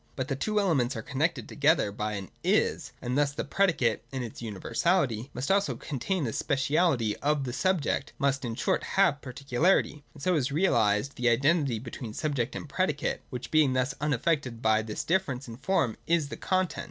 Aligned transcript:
But 0.15 0.29
the 0.29 0.35
two 0.35 0.59
elements 0.59 0.95
are 0.95 1.03
connected 1.03 1.47
together 1.47 1.91
by 1.91 2.13
an' 2.13 2.31
is': 2.59 2.91
and 3.03 3.15
thus 3.15 3.33
the 3.33 3.43
predicate 3.43 4.03
(in 4.11 4.23
its 4.23 4.41
universality) 4.41 5.29
must 5.31 5.51
also 5.51 5.75
contain 5.75 6.23
the 6.23 6.33
speciality 6.33 7.15
of 7.17 7.43
the 7.43 7.53
subject, 7.53 8.11
must, 8.17 8.43
in 8.43 8.55
short, 8.55 8.81
have 8.81 9.21
particularity: 9.21 10.03
and 10.15 10.23
so 10.23 10.33
is 10.33 10.51
realised 10.51 11.17
the 11.17 11.29
identity 11.29 11.77
between 11.77 12.15
subject 12.15 12.55
and 12.55 12.67
predicate; 12.67 13.21
which, 13.29 13.51
being 13.51 13.73
thus 13.73 13.93
unaffected 14.01 14.59
by 14.59 14.81
this 14.81 15.03
difference 15.03 15.47
in 15.47 15.57
form, 15.57 15.95
is 16.07 16.29
the 16.29 16.35
content. 16.35 16.79